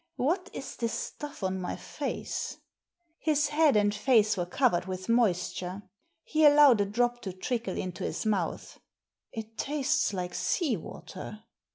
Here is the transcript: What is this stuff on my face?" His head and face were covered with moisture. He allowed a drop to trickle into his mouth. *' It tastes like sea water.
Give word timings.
What 0.15 0.49
is 0.51 0.77
this 0.77 0.93
stuff 0.93 1.43
on 1.43 1.61
my 1.61 1.75
face?" 1.75 2.57
His 3.19 3.49
head 3.49 3.75
and 3.77 3.93
face 3.93 4.35
were 4.35 4.47
covered 4.47 4.85
with 4.85 5.07
moisture. 5.07 5.83
He 6.23 6.43
allowed 6.43 6.81
a 6.81 6.85
drop 6.85 7.21
to 7.21 7.31
trickle 7.33 7.77
into 7.77 8.03
his 8.03 8.25
mouth. 8.25 8.79
*' 9.03 9.31
It 9.31 9.59
tastes 9.59 10.11
like 10.11 10.33
sea 10.33 10.75
water. 10.75 11.43